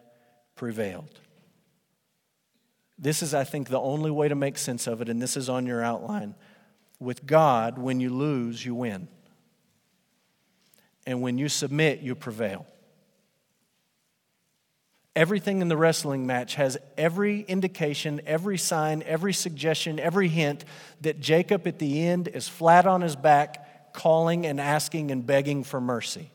[0.56, 1.20] prevailed.
[2.98, 5.50] This is, I think, the only way to make sense of it, and this is
[5.50, 6.36] on your outline.
[7.00, 9.08] With God, when you lose, you win.
[11.06, 12.66] And when you submit, you prevail.
[15.16, 20.66] Everything in the wrestling match has every indication, every sign, every suggestion, every hint
[21.02, 23.67] that Jacob at the end is flat on his back,
[23.98, 26.32] calling and asking and begging for mercy.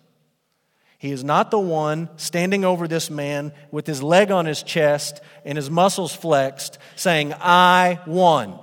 [0.99, 5.21] He is not the one standing over this man with his leg on his chest
[5.45, 8.59] and his muscles flexed, saying, I won.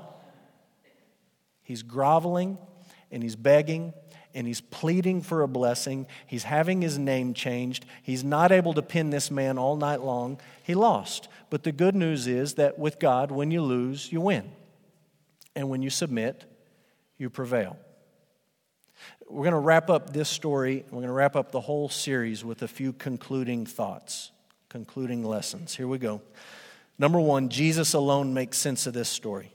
[1.64, 2.58] He's groveling
[3.12, 3.94] and he's begging
[4.36, 6.06] and he's pleading for a blessing.
[6.28, 7.86] He's having his name changed.
[8.04, 10.40] He's not able to pin this man all night long.
[10.64, 11.30] He lost.
[11.50, 14.52] But the good news is that with God, when you lose, you win.
[15.56, 16.46] And when you submit,
[17.18, 17.78] you prevail
[19.30, 20.84] we're going to wrap up this story.
[20.90, 24.32] We're going to wrap up the whole series with a few concluding thoughts,
[24.70, 25.76] concluding lessons.
[25.76, 26.22] Here we go.
[26.98, 29.54] Number one, Jesus alone makes sense of this story.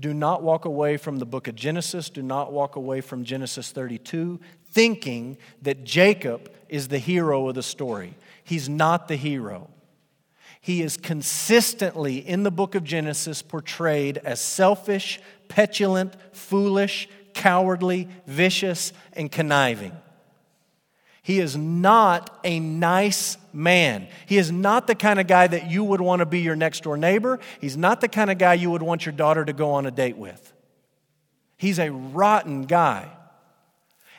[0.00, 2.08] Do not walk away from the book of Genesis.
[2.08, 7.62] Do not walk away from Genesis 32 thinking that Jacob is the hero of the
[7.62, 8.16] story.
[8.42, 9.68] He's not the hero.
[10.62, 18.92] He is consistently in the book of Genesis portrayed as selfish, petulant, foolish, cowardly, vicious,
[19.12, 19.92] and conniving.
[21.20, 24.06] He is not a nice man.
[24.26, 26.84] He is not the kind of guy that you would want to be your next
[26.84, 27.40] door neighbor.
[27.60, 29.90] He's not the kind of guy you would want your daughter to go on a
[29.90, 30.52] date with.
[31.56, 33.08] He's a rotten guy.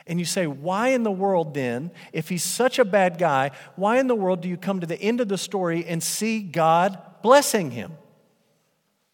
[0.06, 3.98] And you say, why in the world then, if he's such a bad guy, why
[3.98, 6.98] in the world do you come to the end of the story and see God
[7.22, 7.92] blessing him?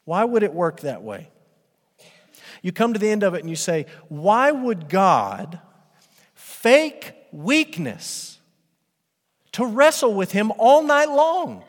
[0.05, 1.31] Why would it work that way?
[2.62, 5.61] You come to the end of it and you say, why would God
[6.35, 8.40] fake weakness
[9.53, 11.64] to wrestle with him all night long?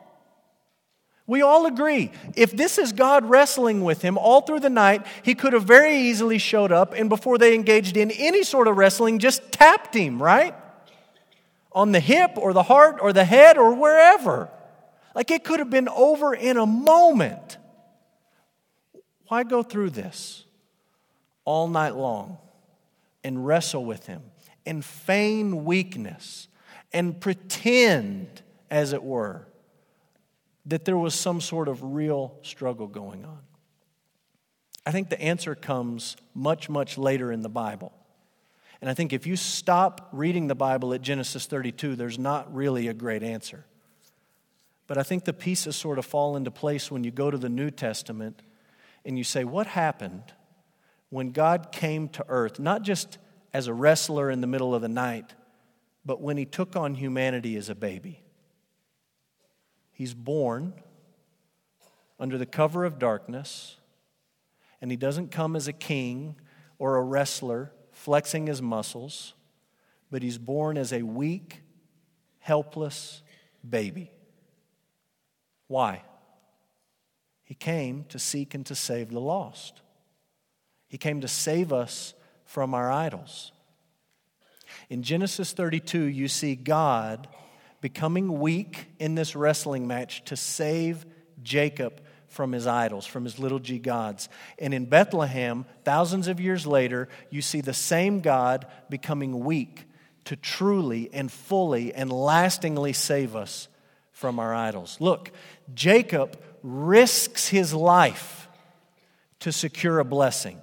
[1.28, 2.12] We all agree.
[2.36, 5.96] If this is God wrestling with him all through the night, he could have very
[5.96, 10.22] easily showed up and before they engaged in any sort of wrestling, just tapped him,
[10.22, 10.56] right?
[11.72, 14.50] On the hip or the heart or the head or wherever.
[15.16, 17.58] Like it could have been over in a moment.
[19.28, 20.46] Why go through this?
[21.46, 22.38] all night long
[23.24, 24.22] and wrestle with him
[24.66, 26.48] and feign weakness
[26.94, 29.48] and pretend, as it were,
[30.72, 33.40] that there was some sort of real struggle going on?
[34.86, 37.94] I think the answer comes much, much later in the Bible.
[38.80, 42.88] And I think if you stop reading the Bible at Genesis 32, there's not really
[42.88, 43.66] a great answer.
[44.88, 47.50] But I think the pieces sort of fall into place when you go to the
[47.50, 48.42] New Testament
[49.06, 50.34] and you say, What happened
[51.10, 53.18] when God came to earth, not just
[53.54, 55.36] as a wrestler in the middle of the night,
[56.06, 58.24] but when he took on humanity as a baby.
[60.02, 60.74] He's born
[62.20, 63.78] under the cover of darkness.
[64.82, 66.38] And he doesn't come as a king
[66.80, 69.36] or a wrestler flexing his muscles,
[70.10, 71.62] but he's born as a weak,
[72.40, 73.22] helpless
[73.70, 74.10] baby.
[75.68, 76.02] Why?
[77.44, 79.84] He came to seek and to save the lost.
[80.88, 83.52] He came to save us from our idols.
[84.90, 87.28] In Genesis 32, you see God
[87.82, 91.06] becoming weak in this wrestling match to save
[91.44, 94.30] Jacob from his idols, from his little g gods.
[94.58, 99.86] And in Bethlehem, thousands of years later, you see the same God becoming weak
[100.26, 103.68] to truly and fully and lastingly save us
[104.12, 104.98] from our idols.
[105.00, 105.32] Look,
[105.74, 108.48] Jacob risks his life
[109.40, 110.62] to secure a blessing.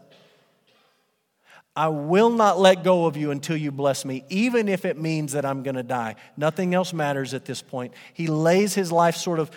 [1.78, 5.34] I will not let go of you until you bless me, even if it means
[5.34, 6.16] that I'm going to die.
[6.36, 7.94] Nothing else matters at this point.
[8.14, 9.48] He lays his life sort of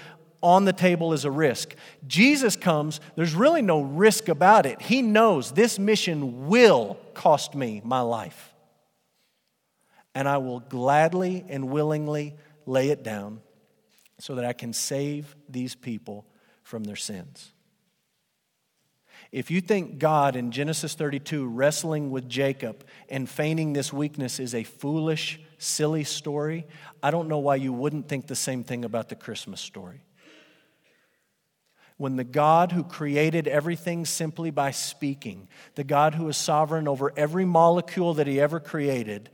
[0.44, 1.74] on the table as a risk.
[2.06, 4.84] Jesus comes, there's really no risk about it.
[4.84, 8.54] He knows this mission will cost me my life.
[10.14, 12.36] And I will gladly and willingly
[12.68, 13.42] lay it down
[14.20, 16.28] so that I can save these people
[16.62, 17.52] from their sins.
[19.32, 24.54] If you think God in Genesis 32 wrestling with Jacob and feigning this weakness is
[24.54, 26.68] a foolish, silly story,
[27.02, 30.02] I don't know why you wouldn't think the same thing about the Christmas story.
[31.96, 37.14] When the God who created everything simply by speaking, the God who is sovereign over
[37.16, 39.30] every molecule that he ever created,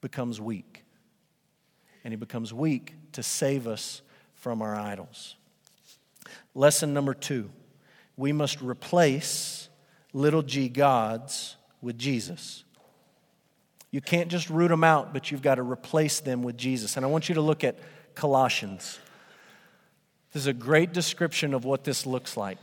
[0.00, 0.84] becomes weak.
[2.02, 4.02] And he becomes weak to save us
[4.34, 5.36] from our idols.
[6.54, 7.50] Lesson number two
[8.16, 9.68] we must replace
[10.12, 12.64] little g gods with Jesus.
[13.90, 16.96] You can't just root them out, but you've got to replace them with Jesus.
[16.96, 17.78] And I want you to look at
[18.14, 18.98] Colossians.
[20.32, 22.58] This is a great description of what this looks like.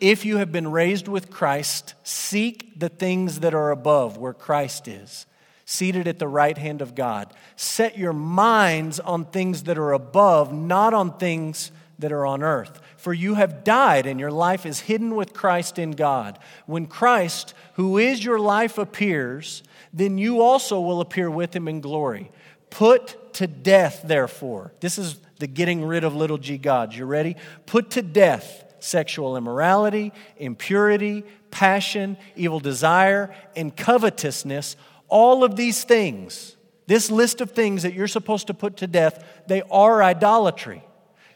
[0.00, 4.88] If you have been raised with Christ, seek the things that are above, where Christ
[4.88, 5.26] is,
[5.66, 7.34] seated at the right hand of God.
[7.56, 12.80] Set your minds on things that are above, not on things that are on earth.
[13.00, 16.38] For you have died, and your life is hidden with Christ in God.
[16.66, 21.80] When Christ, who is your life, appears, then you also will appear with him in
[21.80, 22.30] glory.
[22.68, 24.74] Put to death, therefore.
[24.80, 26.94] This is the getting rid of little g gods.
[26.94, 27.36] You ready?
[27.64, 34.76] Put to death sexual immorality, impurity, passion, evil desire, and covetousness.
[35.08, 36.54] All of these things,
[36.86, 40.84] this list of things that you're supposed to put to death, they are idolatry.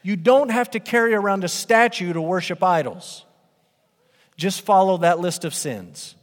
[0.05, 3.25] You don't have to carry around a statue to worship idols.
[4.37, 6.13] Just follow that list of sins.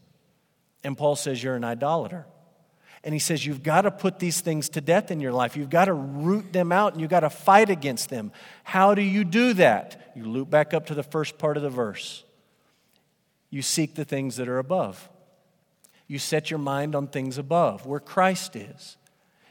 [0.85, 2.25] And Paul says you're an idolater.
[3.03, 5.57] And he says you've got to put these things to death in your life.
[5.57, 8.31] You've got to root them out and you've got to fight against them.
[8.63, 10.13] How do you do that?
[10.15, 12.23] You loop back up to the first part of the verse.
[13.51, 15.11] You seek the things that are above.
[16.07, 18.97] You set your mind on things above, where Christ is.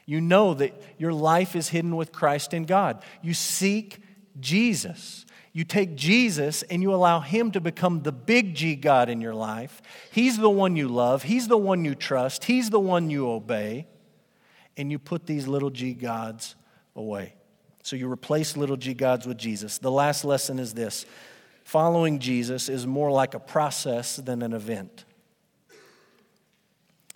[0.06, 3.04] You know that your life is hidden with Christ in God.
[3.22, 4.00] You seek
[4.42, 5.26] Jesus.
[5.54, 9.36] You take Jesus and you allow Him to become the big G God in your
[9.36, 9.82] life.
[10.12, 13.88] He's the one you love, He's the one you trust, He's the one you obey.
[14.78, 16.56] And you put these little G gods
[16.96, 17.36] away.
[17.84, 19.78] So you replace little G gods with Jesus.
[19.78, 21.06] The last lesson is this
[21.64, 25.06] following Jesus is more like a process than an event.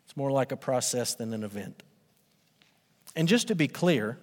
[0.04, 1.84] It's more like a process than an event.
[3.16, 4.18] And just to be clear,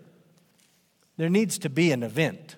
[1.16, 2.56] there needs to be an event.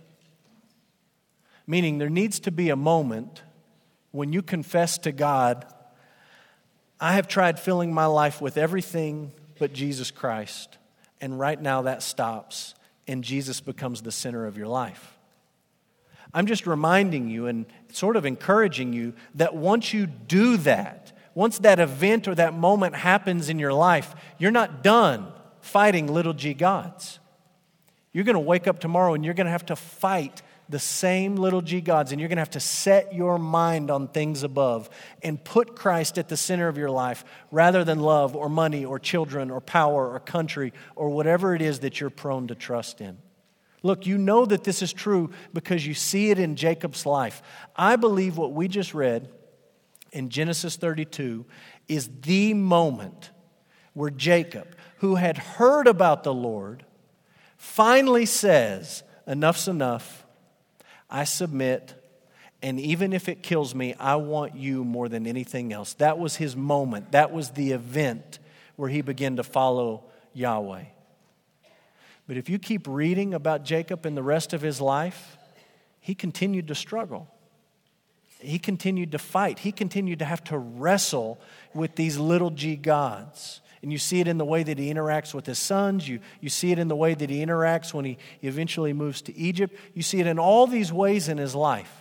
[1.67, 3.43] Meaning, there needs to be a moment
[4.11, 5.67] when you confess to God,
[7.01, 10.79] I have tried filling my life with everything but Jesus Christ,
[11.21, 12.75] and right now that stops,
[13.07, 15.17] and Jesus becomes the center of your life.
[16.33, 21.59] I'm just reminding you and sort of encouraging you that once you do that, once
[21.59, 26.53] that event or that moment happens in your life, you're not done fighting little g
[26.53, 27.21] gods.
[28.12, 31.37] You're going to wake up tomorrow and you're going to have to fight the same
[31.37, 34.89] little g gods, and you're going to have to set your mind on things above
[35.23, 38.99] and put Christ at the center of your life rather than love or money or
[38.99, 43.19] children or power or country or whatever it is that you're prone to trust in.
[43.83, 47.43] Look, you know that this is true because you see it in Jacob's life.
[47.77, 49.29] I believe what we just read
[50.11, 51.45] in Genesis 32
[51.87, 53.31] is the moment
[53.93, 56.87] where Jacob, who had heard about the Lord,
[57.59, 60.24] finally says, Enough's enough.
[61.11, 61.95] I submit,
[62.63, 65.95] and even if it kills me, I want you more than anything else.
[65.95, 67.13] That was his moment.
[67.13, 68.39] That was the event
[68.77, 70.85] where he began to follow Yahweh.
[72.27, 75.37] But if you keep reading about Jacob and the rest of his life,
[76.01, 77.29] he continued to struggle.
[78.41, 79.61] he continued to fight.
[79.61, 81.41] He continued to have to wrestle
[81.73, 83.61] with these little g gods.
[83.85, 86.09] And you see it in the way that he interacts with his sons.
[86.09, 89.37] You, you see it in the way that he interacts when he eventually moves to
[89.37, 89.78] Egypt.
[89.93, 91.95] You see it in all these ways in his life.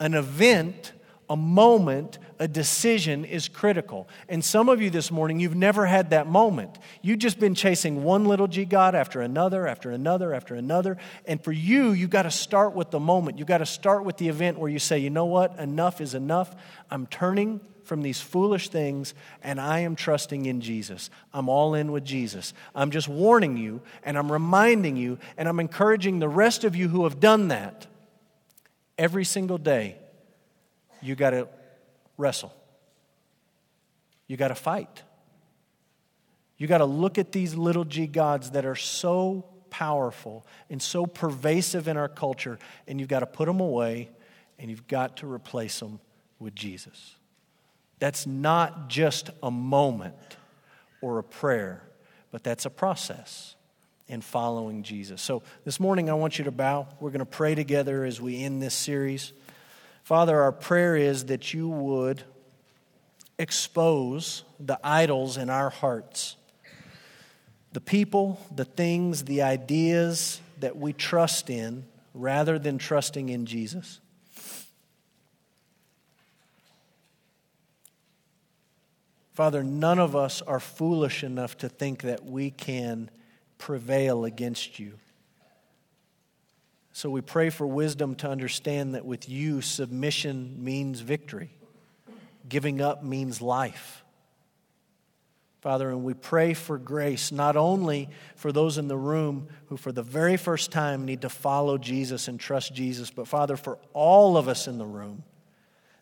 [0.00, 0.92] An event,
[1.32, 4.06] a moment, a decision is critical.
[4.28, 6.78] And some of you this morning, you've never had that moment.
[7.00, 10.98] You've just been chasing one little G God after another, after another, after another.
[11.24, 13.38] And for you, you've got to start with the moment.
[13.38, 15.58] You've got to start with the event where you say, you know what?
[15.58, 16.54] Enough is enough.
[16.90, 21.08] I'm turning from these foolish things, and I am trusting in Jesus.
[21.32, 22.52] I'm all in with Jesus.
[22.74, 26.88] I'm just warning you, and I'm reminding you, and I'm encouraging the rest of you
[26.88, 27.86] who have done that.
[28.98, 29.96] Every single day,
[31.02, 31.48] you got to
[32.16, 32.54] wrestle,
[34.26, 35.02] you got to fight.
[36.58, 41.06] You got to look at these little g gods that are so powerful and so
[41.06, 44.10] pervasive in our culture, and you've got to put them away
[44.58, 45.98] and you've got to replace them
[46.38, 47.16] with Jesus.
[47.98, 50.36] That's not just a moment
[51.00, 51.82] or a prayer,
[52.30, 53.56] but that's a process
[54.06, 55.20] in following Jesus.
[55.20, 56.86] So this morning, I want you to bow.
[57.00, 59.32] We're going to pray together as we end this series.
[60.02, 62.24] Father, our prayer is that you would
[63.38, 66.36] expose the idols in our hearts,
[67.72, 71.84] the people, the things, the ideas that we trust in
[72.14, 74.00] rather than trusting in Jesus.
[79.32, 83.10] Father, none of us are foolish enough to think that we can
[83.56, 84.98] prevail against you.
[86.92, 91.50] So we pray for wisdom to understand that with you, submission means victory,
[92.48, 94.04] giving up means life.
[95.62, 99.92] Father, and we pray for grace, not only for those in the room who, for
[99.92, 104.36] the very first time, need to follow Jesus and trust Jesus, but Father, for all
[104.36, 105.22] of us in the room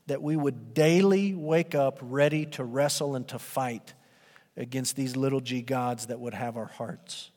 [0.07, 3.95] that we would daily wake up ready to wrestle and to fight
[4.57, 7.30] against these little g gods that would have our hearts.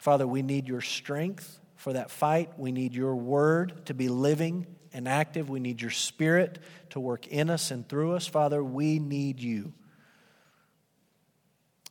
[0.00, 2.58] Father, we need your strength for that fight.
[2.58, 5.50] We need your word to be living and active.
[5.50, 6.58] We need your spirit
[6.90, 8.26] to work in us and through us.
[8.26, 9.74] Father, we need you.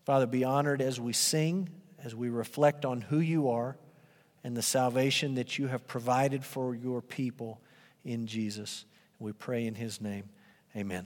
[0.05, 1.70] Father, be honored as we sing,
[2.03, 3.78] as we reflect on who you are
[4.43, 7.62] and the salvation that you have provided for your people
[8.03, 8.86] in Jesus.
[9.20, 10.30] We pray in his name.
[10.76, 11.05] Amen.